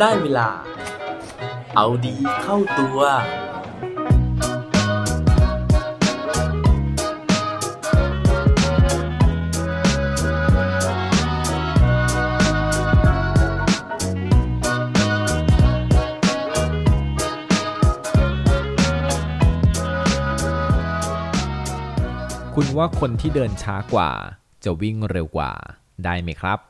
[0.00, 0.48] ได้เวลา
[1.76, 24.10] เอาดีเข้าตัว คุณว่าคนที่เดินช้ากว่า
[24.64, 25.50] จะวิ่งเร็วกว่า
[26.04, 26.69] ได้ไหมครับ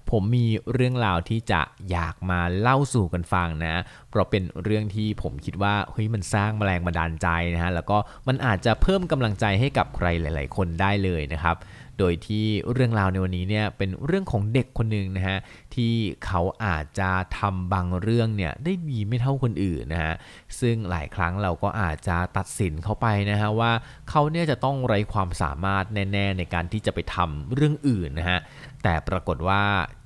[0.11, 1.61] ผมมีเรื่องราวที่จะ
[1.91, 3.75] อยากมาเล่าสู่กันฟังนะ
[4.09, 7.97] เพราะเป็นเรื่องที่ผมคิดว่าเฮ้ยมันสร้างแรงบันดาลใจนะฮะแล้วก็
[8.27, 11.57] มันอาจจะเพิ่มกำลังใจให้กับใครหลาย ๆ คนได้เลยนะครับ
[11.99, 15.37] โดยที่เรื่องราวในวันนี้เนี่ยเป็นเรื่องของเด็กคนหนึ่งนะฮะ
[15.75, 15.93] ที่
[16.25, 20.15] เขาอาจจะทำบางเรื่องเนี่ยได้ดีไม่เท่าคนอื่นนะฮะ
[20.59, 23.71] ซึ่งหลายครั้งเราก็อาจจะตัดสินเขาไปนะฮะว่า
[24.09, 28.39] เขาเนี่ยจะต้องไร้ความสามารถแน่ ๆ ในการที่จะไปทำเรื่องอื่นนะฮะ
[28.83, 29.61] แต่ปรากฏว่า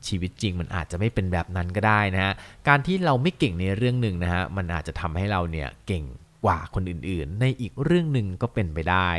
[0.07, 2.33] ชีวิตจริงมันอาจจะไม่เป็นแบบนั้นก็ได้นะฮะ
[2.67, 6.05] การที่เราไม่เก่งในเรื่องหนึ่งนะฮะ มันอาจจะทำให้เราเนี่ยเก่ง
[6.45, 9.09] กว่าคนอื่นๆ ในอีกเรื่องหนึ่งก็เป็นไปได้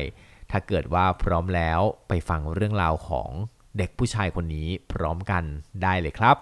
[0.51, 3.31] ถ้าเกิดว่าพร้อมแล้วไปฟังเรื่องราวของ
[3.79, 5.45] เด็กผู้ชายคนนี้พร้อมกัน
[5.83, 6.37] ได้เลยครับ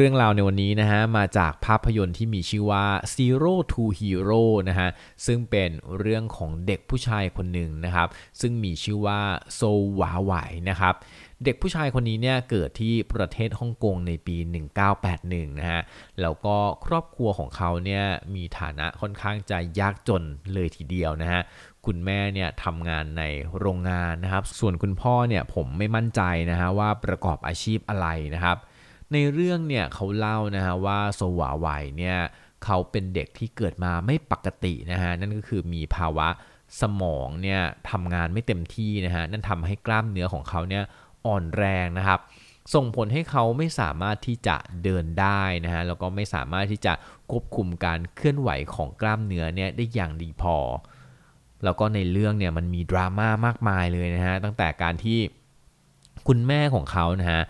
[0.00, 4.88] เรื่องราวในวันนี้นะฮะมาจากภาพยนตร์ที่มีชื่อว่า Zero to Hero นะฮะ
[5.26, 8.08] ซึ่งเป็นเรื่องของเด็กผู้ชายคนหนึ่งนะครับ
[8.40, 9.20] ซึ่งมีชื่อว่า
[9.54, 9.60] โซ
[10.00, 10.32] วาไหว
[10.70, 10.94] นะครับ
[11.44, 14.36] เด็กผู้ชายคนนี้เนี่ยเกิดที่ประเทศฮ่องกงในปี
[14.98, 15.80] 1981 นะฮะ
[16.20, 18.04] แล้วก็ครอบครัวของเขาเนี่ย
[18.34, 21.40] มีฐานะค่อนข้างจะยากจนเลยทีเดียวนะฮะ
[21.86, 23.22] คุณแม่เนี่ยทำงานใน
[23.58, 28.58] โรงงานนะครับ ส่วนคุณพ่อเนี่ยผมไม่มั่นใจนะฮะว่าประกอบอาชีพอะไรนะครับ
[29.12, 32.18] ในเรื่องเนี่ยเขาเล่านะฮะว่าโซวาไวเนี่ย
[32.64, 36.28] เขาเป็นเด็กที่เกิดมาไม่ปกตินะฮะนั่นก็คือมีภาวะ
[36.80, 37.60] สมองเนี่ย
[37.90, 40.84] ทำงานไม่เต็มที่นะฮะนั่นทำให้กล้ามเนื้อของเขาเนี่ย
[41.26, 42.20] อ่อนแรงนะครับ
[42.74, 46.92] ส่งผลให้เขาไม่สามารถที่จะเดินได้นะฮะแล้วก็ไม่สามารถที่จะ
[47.30, 50.56] ควบคุมการเคลื่อนไหวของกล้ามเนื้อเนี่ยได้อย่างดีพอ
[51.64, 55.18] แล้วก็ในเรื่องเนี่ยมันมีดราม่ามากมายเลยนะฮะตั้งแต่การที่
[56.28, 57.42] คุณแม่ของเขานะฮะ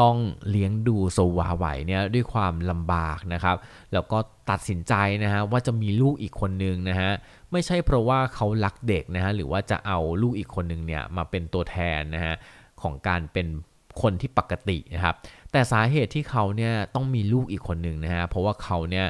[0.00, 0.16] ต้อง
[0.50, 3.56] เลี้ยงดูโซวาไหวเนี่ยด้วยความลำบากนะครับ
[3.92, 4.18] แล้วก็
[4.50, 7.10] ตัดสินใจนะฮะว่าจะมีลูกอีกคนนึงนะฮะ
[7.52, 12.34] ไม่ใช่เพราะว่าเขารักเด็กนะฮะหรือว่าจะเอาลูกอีกคนนึงเนี่ยมาเป็นตัวแทนนะฮะ
[12.82, 13.46] ของการเป็น
[14.02, 15.14] คนที่ปกตินะครับ
[15.52, 19.06] แต่สาเหตุที่เขาเนี่ยต้องมีลูกอีกคนหนึ่งนะฮะเพราะว่าเขาเนี่ย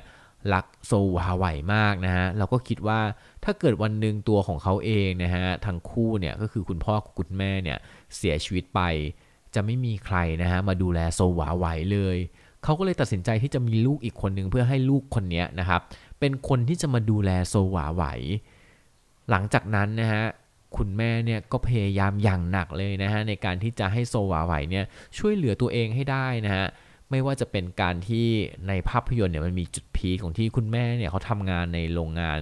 [0.54, 3.00] รักโซวาไหวมากนะฮะเราก็คิดว่า
[3.44, 7.78] ถ้าเกิดวันหนึ่งตัวของเขาเองนะฮะทั้งคู่เนี่ยก็คือคุณพ่อคุณแม่เนี่ย
[8.16, 8.80] เสียชีวิตไป
[9.54, 12.18] จะไม่มีใครนะฮะมาดูแลโซวาไหวเลย
[12.64, 15.80] เขาก็เลยตัดสินใจที่จะมีลูกอีกคนหนึ่งเพื่อให้ลูกคนนี้นะครับ
[16.20, 18.04] เป็นคนที่จะมาดูแลโซวาไหว
[19.30, 20.24] หลังจากนั้นนะฮะ
[20.76, 24.84] คุณแม่เนี่ยก็พยายามอย่างหนักเลยนะฮะในการที่จะให้โซวาไหวเนี่ย
[25.18, 26.66] ช่วยเหลือตัวเองให้ได้นะฮะ
[27.10, 28.26] ไม่ว่าจะเป็นการที่
[28.68, 32.40] ในภาพยนตร์เนี่ยมันมีจุดพีของที่คุณแม่เนี่ยเขาทำงานในโรงงาน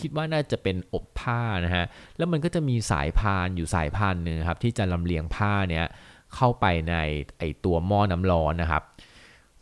[0.00, 1.84] คิดว่าน่าจะเป็นอบผ้านะฮะ
[2.16, 5.86] แล้วมันก็จะมีสายพานอยู่สายพานหนึ่งครับที่จะลำเลียงผ้าเนี่ย
[6.34, 6.94] เข้าไปใน
[7.38, 8.82] ไอตัวหม้อน้ำร้อนนะครับ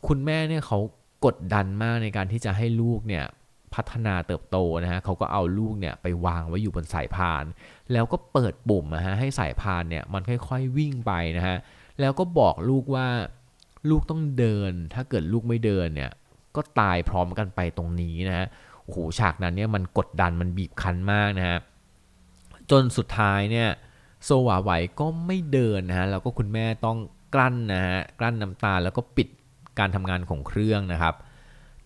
[0.06, 0.78] คุณแม่เนี่ยเขา
[1.24, 3.24] กดดันมากในการที่จะให้ลูกเนี่ย
[3.74, 7.44] พัฒนาเติบโตนะฮะเขาก็เอาลูกเนี่ยไปวางไว้อยู่บนสายพาน
[7.92, 11.56] แล้วก็เปิดปุ่มนะฮะให้สายพานเนี่ยมันค่อยๆวิ่งไปนะฮะ
[12.00, 13.08] แล้วก็บอกลูกว่า
[13.90, 16.10] ลูกต้องเดิน ถ้าเกิดลูกไม่เดินเนี่ย
[16.56, 18.46] ก็ตายพร้อมกันไปตรงนี้นะฮะ
[18.82, 21.58] โอ้โหฉากนั้นเนี่ยมันกดดันมันบีบคั้นมากนะฮะ
[22.70, 23.68] จนสุดท้ายเนี่ย
[24.24, 24.70] โซวาไหว
[25.00, 26.98] ก็ไม่เดินนะฮะแล้วก็คุณแม่ต้อง
[27.34, 29.28] กลั้นนะฮะกลั้นน้ำตาแล้วก็ปิด
[29.78, 31.14] การทำงานของเครื่องนะครับ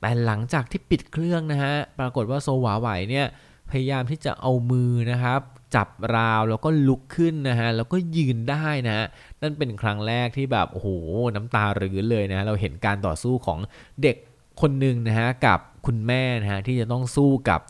[0.01, 3.27] แต่หลังจากที่ปิดเครื่องนะฮะปรากฏว่าโซวาไหวเนี่ย
[3.71, 5.41] พยายามที่จะเอามือนะครับ
[5.75, 9.07] จับราวแล้วก็ลุกขึ้นนะฮะแล้วก็ยืนได้นะฮะ
[9.43, 10.89] นั่นเป็นครั้งแรกที่แบบโอ้โห
[11.35, 13.59] น้ำตารื้นเลยนะเราเห็นการต่อสู้ของ
[14.03, 14.17] เด็ก
[14.61, 17.61] คนหนึ่งนะฮะกับคุณแม่นะฮะที่จะต้องสู้กับ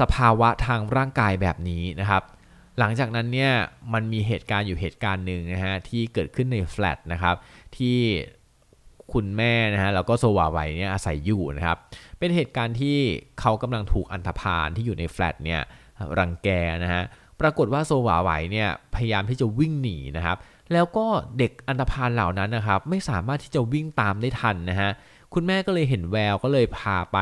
[0.00, 2.22] สภาวะทางร่างกายแบบนี้นะครับ
[2.78, 3.52] หลังจากนั้นเนี่ย
[3.94, 7.36] มันมีเหตุการณ์อยู่เหตุการณ์หนึ่งนะฮะที่เกิดขึ้นในแฟลตนะครับ
[7.76, 7.98] ที่
[9.12, 11.78] คุณแม่นะฮะแล้วก็โซวาไวเนี่ยอาศัยอยู่นะครับ
[12.18, 12.96] เป็นเหตุการณ์ที่
[13.40, 15.60] เขากำลังถูกอันธพาลที่อยู่ในแฟลตเนี่ย
[16.18, 16.48] รังแก
[16.84, 17.02] นะฮะ
[17.40, 20.36] ปรากฏว่าโซวาไวเนี่ยพยายามที่จะวิ่งหนีนะครับ
[20.72, 21.06] แล้วก็
[21.38, 24.90] เด็กอันธพาลเหล่านั้นนะครับไม่สามารถที่จะวิ่งตามได้ทันนะฮะ
[25.34, 27.18] คุณแม่ก็เลยเห็นแววก็เลยพาไป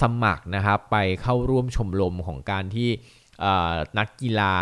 [0.00, 2.88] สมัครนะครับไปเข้าร่วมชมรมของการที่
[3.98, 4.54] นักกีฬา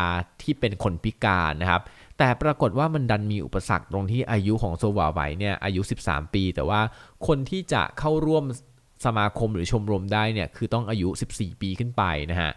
[0.43, 1.83] ที่เป็นคนพิการนะครับ
[2.19, 6.81] แต่ปรากฏว่ามันดันมีอุปสรรคตรงที่อายุของโซวาไวเนี่ยอายุ 13 ปี แต่ว่า
[7.27, 8.45] คนที่จะเข้าร่วม
[9.05, 12.51] สมาคมหรือชมรมได้เนี่ยคือต้องอายุ 14 ปีขึ้นไปนะฮะ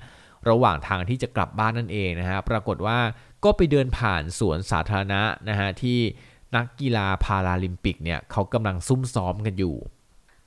[0.49, 2.99] ระหว่างทางที่จะกลับบ้านนั่นเองนะฮะปรากฏว่า
[3.43, 5.99] ก็ไปเดินผ่านสวนสาธารณะนะฮะที่
[6.55, 9.75] นักกีฬาพาราลิมปิกเนี่ยเขากำลังซุ่มซ้อมกันอยู่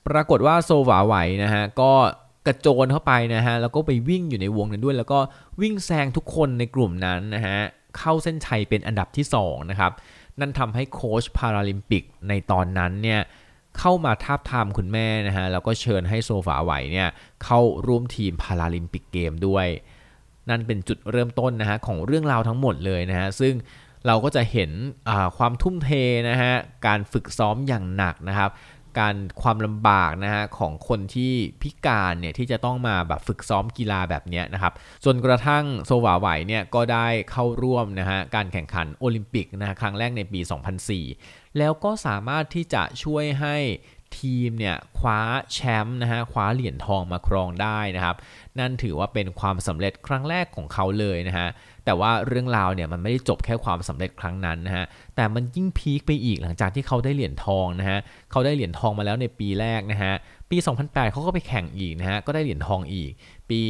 [0.07, 1.91] ปรากฏว่าโซวาไหวนะฮะก็
[2.47, 5.19] กระโจนเข้าไปนะฮะแล้วก็ไปวิ่งอยู่ในวงนั้นด้วย แล้วก็
[5.61, 7.57] วิ่งแซงทุกคนในกลุ่มนั้นนะฮะ
[7.97, 9.91] เข้าเส้นชัยเป็นอันดับที่2นะครับ
[10.39, 13.21] นั่นทำให้โค้ชพาราลิมปิกในตอนนั้นเนี่ย
[13.79, 17.09] เข้ามาทาบทามคุณแม่นะฮะแล้วก็เชิญให้โซวาไหวเนี่ย
[17.43, 19.67] เข้าร่วมทีมพาราลิมปิกเกมด้วย
[20.49, 23.53] นั่นเป็นจุดเริ่มต้นนะฮะของเรื่องราวทั้งหมดเลยนะฮะซึ่ง
[24.07, 24.71] เราก็จะเห็น
[25.37, 25.89] ความทุ่มเท
[26.29, 26.53] นะฮะ
[26.87, 28.49] การฝึกซ้อมอย่างหนักนะครับ
[28.99, 34.73] การความลำบากนะฮะของคนที่พิการเนี่ยที่จะต้องมาแบบฝึกซ้อมกีฬาแบบนี้นะครับ
[35.05, 40.39] จนกระทั่งโซวาไหวเนี่ยก็ได้เข้าร่วมนะฮะการแข่งขันโอลิมปิกนะฮะครั้งแรกในปี
[40.99, 43.57] 2004 แล้วก็สามารถที่จะช่วยให้
[44.19, 45.19] ทีมเนี่ยคว้า
[45.53, 48.15] แชมป์นะฮะคว้าเหรียญทองมาครองได้นะครับ
[48.59, 51.47] นั่นถือว่าเป็นความสำเร็จครั้งแรกของเขาเลยนะฮะ
[51.85, 54.85] แต่ว่าเรื่องราวเนี่ยมันไม่ได้จบแค่ความสำเร็จครั้งนั้นนะฮะ
[55.15, 57.99] แต่มันยิ่งพีคไปอีกหลังจากที่เขาได้เหรียญทองนะฮะ
[58.31, 60.13] เขาได้เหรียญทองมาแล้วในปีแรกนะฮะ
[60.49, 63.11] ปี 2008 เขาก็ไปแข่งอีกนะฮะก็ได้เหรียญทองอีก
[63.49, 63.61] ปี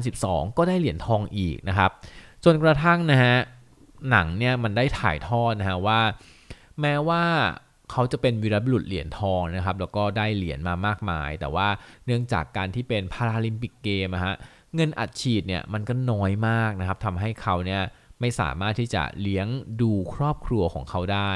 [0.00, 1.90] 2012 ก็ได้เหรียญทองอีกนะครับ
[2.44, 3.34] จนกระทั่งนะฮะ
[4.10, 6.00] หนังเนี่ยมันได้ถ่ายทอดนะฮะว่า
[6.80, 7.24] แม้ว่า
[7.92, 11.68] เขาจะเป็นวีรบุรุษเหรียญทองนะครับ แล้วก็ได้เหรียญมามากมาย แต่ว่า
[12.06, 14.36] เนื่องจากการที่เป็นพาราลิมปิกเกมฮะ
[14.74, 17.82] เงินอัดฉีดเนี่ยมันก็น้อยมากนะครับทำให้เขาเนี่ย
[18.20, 19.46] ไม่สามารถที่จะเลี้ยง
[19.82, 21.32] ดูครอบครัวของเขาได้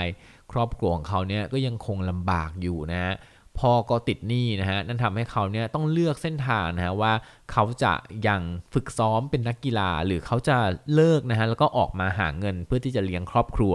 [0.52, 3.14] ครอบครัวของเขาเนี่ยก็ยังคงลำบากอยู่นะฮะ
[3.60, 7.12] พ่อก็ติดหนี้นะฮะนั่นทำให้เขาเนี่ยต้องเลือกเส้นทางนะฮะว่า
[7.52, 7.92] เขาจะ
[8.28, 8.42] ยัง
[8.74, 10.56] ฝึกซ้อมเป็นนักกีฬา หรือเขาจะ
[10.94, 13.74] เลิกนะฮะแล้วก็ออกมาหาเงินเพื่อที่จะเลี้ยงครอบครัว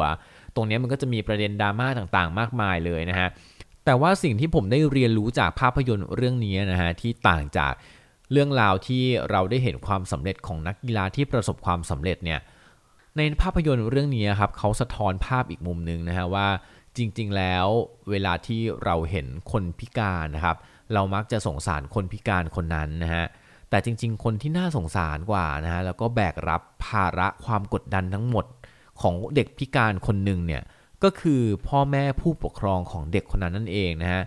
[0.56, 3.28] ตรงนี้มันก็จะมีประเด็นดราม่าต่างๆ มากมายเลยนะฮะ
[3.86, 7.74] แต่ว่าสิ่งที่ผมได้เรียนรู้จากภาพยนตร์เรื่องนี้นะฮะที่ต่างจาก
[8.32, 12.40] เรื่องราวที่เราได้เห็นความสำเร็จของนักกีฬาที่ประสบความสำเร็จเนี่ย
[13.18, 16.48] ในภาพยนตร์เรื่องนี้ครับเขาสะท้อนภาพอีกมุมหนึ่งนะฮะว่า
[16.98, 17.66] จริงๆ แล้ว
[18.10, 20.58] เวลาที่เราเห็นคนพิการนะครับ
[20.94, 23.26] เรามักจะสงสารคนพิการคนนั้นนะฮะ
[23.70, 28.46] แต่จริง ๆ คนที่น่าสงสารกว่านะฮะแล้วก็แบกรับภาระความกดดันทั้งหมด
[29.02, 30.64] ของเด็กพิการคนหนึ่งเนี่ย
[31.04, 34.22] ก็คือพ่อแม่ผู้ปกครองของเด็กคนนั้นนั่นเองนะฮะ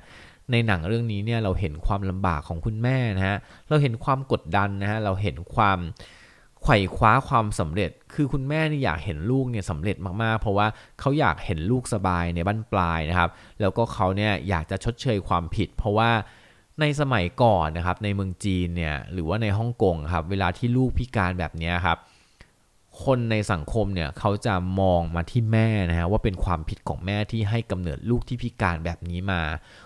[0.51, 3.37] ในหนังเรื่องนี้เนี่ยเราเห็นความลำบากของคุณแม่นะฮะ
[3.69, 5.79] เราเห็นความกดดันนะฮะเราเห็นความ
[6.65, 10.67] ไขว่คว้าความสำเร็จ คือคุณแม่นี่อยากเห็นลูกเนี่ยสำเร็จมากๆ เพราะว่า
[11.01, 13.31] เขาอยากเห็นลูกสบายในบั้นปลายนะครับ
[13.61, 16.11] แล้วก็เขาเนี่ยอยากจะชดเชยความผิด เพราะว่า
[16.81, 21.99] ในสมัยก่อนนะครับในเมืองจีนเนี่ยหรือว่าในฮ่องกงครับเวลาที่ลูกพิการแบบนี้ครับ
[23.05, 29.43] คนในสังคมเนี่ยเขาจะมองมาที่แม่นะฮะว่าเป็นความผิดของแม่ที่ให้กำเนิดลูกที่พิการแบบนี้มา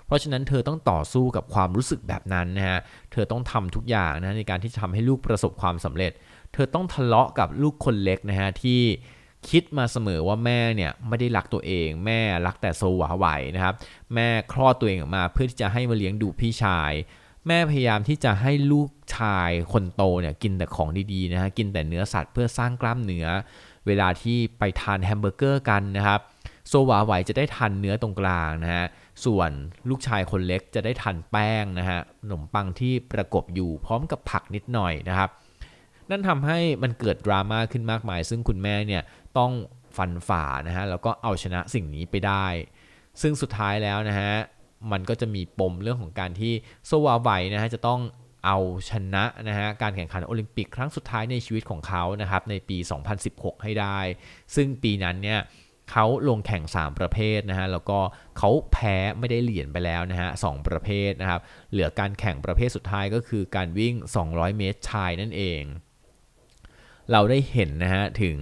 [0.06, 2.78] เพราะฉะนั้นเธอต้องต่อสู้กับความรู้สึกแบบนั้นนะฮะ
[3.12, 6.12] เธอต้องทำทุกอย่างนะในการที่จะทำให้ลูกประสบความสำเร็จ
[6.52, 8.82] เธอต้องทะเลาะกับลูกคนเล็กนะฮะที่
[9.50, 13.74] คิดมาเสมอว่าแม่เนี่ยไม่ได้รักตัวเอง แม่รักแต่โซวาไหวนะครับ
[14.14, 16.92] แม่คลอดตัวเองออกมาเพื่อที่จะให้มาเลี้ยงดูพี่ชาย
[17.46, 23.26] แม่พยายามที่จะให้ลูกชายคนโตเนี่ยกินแต่ของดีๆนะฮะกินแต่เนื้อสัตว์เพื่อสร้างกล้ามเนื้อ
[23.86, 26.20] เวลาที่ไปทานแฮมเบอร์เกอร์กันนะครับ
[26.68, 28.86] โซวาไหวจะได้ทานเนื้อตรงกลางนะฮะ
[29.24, 29.50] ส่วน
[29.88, 35.30] ลูกชายคนเล็กจะได้ทานแป้งนะฮะขนมปังที่ประกบอยู่พร้อมกับผักนิดหน่อยนะครับ
[36.10, 39.02] นั่นทำให้มันเกิดดราม่าขึ้นมากมาย ซึ่งคุณแม่เนี่ย
[39.38, 39.52] ต้อง
[39.96, 42.46] ฟันฝ่านะฮะแล้วก็เอาชนะสิ่งนี้ไปได้
[43.22, 44.32] ซึ่งสุดท้ายแล้วนะฮะ
[44.92, 46.52] มันก็จะมีปมเรื่องของการที่
[46.86, 48.00] โซวาไวนะฮะจะต้อง
[48.46, 48.58] เอา
[48.90, 52.78] ชนะนะฮะการแข่งขันโอลิมปิกครั้งสุดท้ายในชีวิตของเขานะครับในปี
[53.20, 53.98] 2016 ให้ได้
[54.54, 55.40] ซึ่งปีนั้นเนี่ย
[55.90, 57.98] เขาลงแข่ง 3 ประเภทนะฮะแล้วก็
[58.38, 61.40] เขาแพ้ไม่ได้เหรียญไปแล้วนะฮะสประเภทนะครับ
[61.72, 63.94] เหลือการแข่งประเภทสุดท้ายก็คือการวิ่ง
[64.26, 65.62] 200 เมตรชายนั่นเอง
[67.12, 68.36] เราได้เห็นนะฮะถึง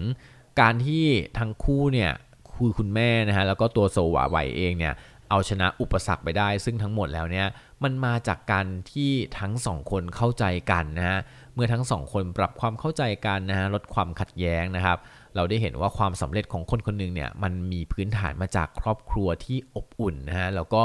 [0.61, 1.05] การที่
[1.39, 2.13] ทั้งคู่เนี่ย
[2.55, 4.95] คุยคุณแม่นะฮะแล้วก็ตัวโซวาไหวเองเนี่ย
[5.31, 7.47] เอาชนะอุปสรรคไปได้ ซึ่งทั้งหมดแล้วเนี่ย
[7.83, 11.19] มันมาจากการที่ทั้งสองคนเข้าใจกันนะฮะ
[11.55, 14.99] เมื่อทั้งสองคนปรับความเข้าใจกันนะฮะลดความขัดแย้งนะครับ
[15.37, 20.83] เราได้เห็นว่าความสำเร็จของคนคนหนึ่งเนี่ยมันมีพื้นฐานมาจากครอบครัวที่อบอุ่นนะฮะแล้วก็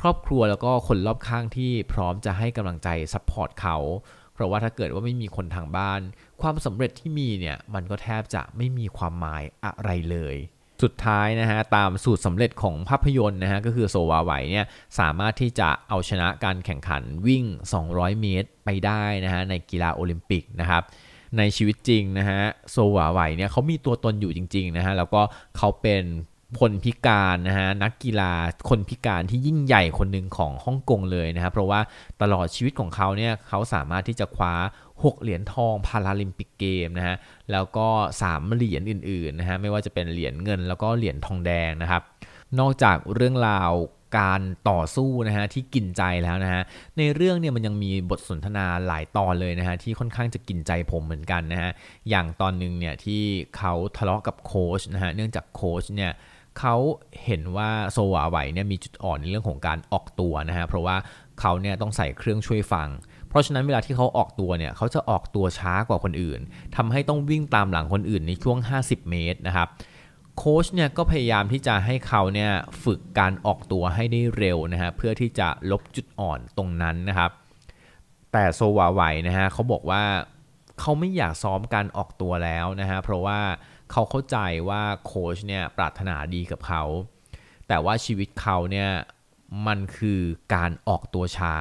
[0.00, 3.76] ครอบครัวแล้วก็คนรอบข้างที่พร้อมจะให้กำลังใจ support เขา
[4.34, 6.00] เพราะว่าถ้าเกิดว่าไม่มีคนทางบ้าน
[6.42, 10.36] ความสำเร็จที่มีเนี่ยมันก็แทบจะไม่มีความหมายอะไรเลย
[10.82, 14.66] สุดท้ายนะฮะตามสูตรสำเร็จของภาพยนตร์นะฮะก็คือโซวาไวเนี่ย
[14.98, 17.44] สามารถที่จะเอาชนะการแข่งขันวิ่ง
[17.82, 20.82] 200 เมตรไปได้นะฮะในกีฬาโอลิมปิกนะครับ
[21.38, 25.20] ในชีวิตจริงนะฮะโซวาไหวเนี่ยเขามีตัวตนอยู่จริงๆนะฮะแล้วก็
[25.56, 26.02] เขาเป็น
[26.60, 28.32] คนพิการนะฮะนักกีฬา
[28.68, 31.80] คนพิการที่ยิ่งใหญ่คนหนึ่งของฮ่องกงเลยนะครับเพราะว่า
[32.22, 34.54] ตลอดชีวิตของเขาเนี่ยเขาสามารถที่จะคว้า
[34.92, 37.16] 6 เหรียญทองพาราลิมปิกเกมนะฮะ
[37.52, 37.88] แล้วก็
[38.22, 42.02] 3 เหรียญอื่นๆนะฮะไม่ว่าจะเป็นเหรียญเงินแล้วก็เหรียญทองแดงนะครับ
[42.58, 43.72] นอกจากเรื่องราว
[44.18, 46.62] การต่อสู้นะฮะที่กินใจแล้วนะฮะ
[46.98, 51.70] ในเรื่องเนี่ยมันยังมีบทสนทนาหลายตอนเลยนะฮะที่ค่อนข้างจะกินใจผมเหมือนกันนะฮะ
[52.10, 53.22] อย่างตอนหนึ่งเนี่ยที่
[53.56, 56.12] เขาทะเลาะกับโค้ชนะฮะเนื่องจากโค้ชเนี่ย
[56.58, 56.76] เขา
[57.24, 60.96] เห็นว่าโซวาไหวเนี่ยมีจุดอ่อนในเรื่องของการออกตัวนะฮะเพราะว่า
[61.40, 62.88] เขาเนี่ยต้องใส่เครื่องช่วยฟัง
[63.28, 66.40] เพราะฉะนั้นเวลาที่เขาออกตัวเนี่ยเขาจะออกตัวช้ากว่าคนอื่น
[66.76, 69.68] ทำให้ต้องวิ่งตามหลังคนอื่นในช่วง 50 เมตรนะครับ
[70.38, 72.50] โค้ชเนี่ยก็พยายามที่จะให้เขาเนี่ย
[72.84, 77.30] ฝึกการออกตัวให้ได้เร็วนะฮะเพื่อที่จะลบจุดอ่อนตรงนั้นนะครับ
[78.32, 80.02] แต่โซวาไหวนะฮะเขาบอกว่า
[80.80, 83.40] เขาไม่อยากซ้อมการออกตัวแล้วนะฮะเพราะว่า
[83.96, 86.82] เขาเข้าใจว่าโค้ชเนี่ยปรารถนาดีกับเขา
[87.68, 88.90] แต่ว่าชีวิตเขาเนี่ย
[89.66, 90.20] มันคือ
[90.54, 91.56] การออกตัวช้า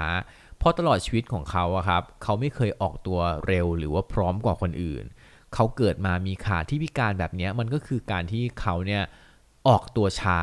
[0.58, 5.04] เพราะตลอดชีวิตของเขาอะครับ เขาไม่เคยออกตัวเร็วหรือว่าพร้อมกว่าคนอื่น
[5.54, 9.04] เขาเกิดมามีขาที่พิการแบบนี้มันก็คือการที่เขาเนี่ย
[9.68, 10.40] ออกตัวช้า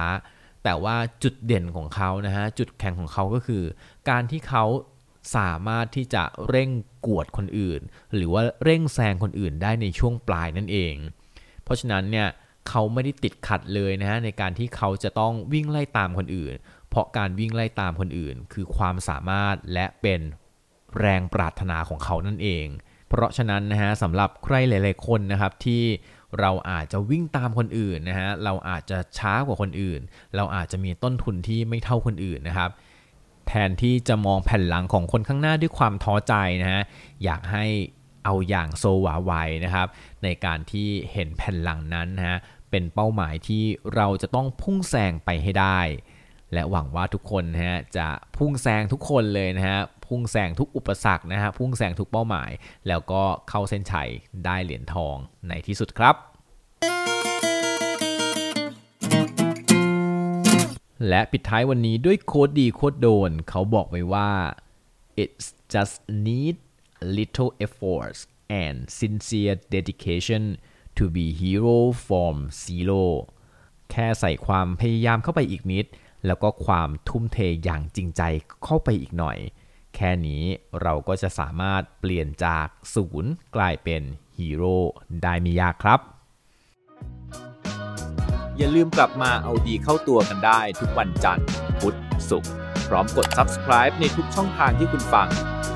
[0.65, 3.63] แต่ว่าจุดเด่นของเขานะฮะจุดแข็งของเขาก็คือ
[4.11, 4.65] การที่เขา
[5.37, 6.71] สามารถที่จะเร่ง
[7.07, 7.81] กวดคนอื่น
[8.15, 10.97] หรือว่าเร่งแซงคนอื่นได้ในช่วงปลายนั่นเอง
[11.71, 12.29] ราะฉะนั้นเนี่ย
[12.69, 16.55] เขาไม่ได้ติดขัดเลยนะฮะในการที่เขาจะต้องวิ่งไล่ตามคนอื่น
[16.91, 20.21] เพราะการวิ่งไล่ตามคนอื่น คือความสามารถและเป็น
[21.01, 22.67] แรงปรารถนาของเขานั่นเอง
[23.09, 25.83] เพราะฉะนั้นนะฮะสำหรับใครหลาย ๆ คนนะครับที่
[26.41, 30.01] เราอาจจะวิ่งตามคนอื่นนะฮะเราอาจจะช้ากว่าคนอื่น
[30.37, 32.71] เราอาจจะมีต้นทุนที่ไม่เท่าคนอื่นนะครับ
[33.49, 36.83] แทนที่จะมองแผ่นหลังของคนข้างหน้าด้วยความท้อใจนะฮะ
[37.25, 37.65] อยากให้
[38.25, 39.33] เอาอย่างโซวาไว
[39.65, 39.89] นะครับ
[40.25, 42.39] ในการที่เห็นแผ่นหลังนั้นนะฮะ
[42.71, 45.81] เป็นเป้าหมายที่เราจะต้องพุ่งแซงไปให้ได้
[46.53, 52.51] และหวังว่าทุกคนนะฮะจะพุ่งแซงทุกคนเลยนะฮะพุ่งแซงทุกอุปสรรคนะฮะพุ่งแซงทุกเป้าหมาย
[52.89, 54.11] แล้วก็เข้าเส้นชัย
[54.45, 55.17] ได้เหรียญทอง
[55.49, 56.15] ในที่สุดครับ
[61.09, 64.31] และปิดท้ายวันนี้ด้วยโค้ดดีโค้ดโดน เขาบอกไว้ว่า
[65.23, 65.97] it's just
[66.27, 66.57] need
[67.03, 70.43] little efforts and sincere dedication
[70.99, 73.05] to be hero from zero
[73.91, 75.87] แค่ใส่ความพยายามเข้าไปอีกนิด
[76.27, 78.23] แล้วก็ความทุ่มเทอย่างจริงใจ
[78.65, 79.39] เข้าไปอีกหน่อย
[79.95, 80.43] แค่นี้
[80.83, 84.03] เราก็จะสามารถเปลี่ยนจากศูนย์กลายเป็น
[84.39, 84.79] ฮีโร่
[85.23, 86.01] ได้ไม่ยากครับ
[88.57, 91.47] อย่าลืมกลับมาเอาดีเข้าตัวกันได้ทุกวันจันทร์
[91.81, 91.97] พุธ
[92.31, 92.53] ศุกร์
[92.89, 95.29] พร้อมกด subscribe ในทุกช่องทางที่คุณฟัง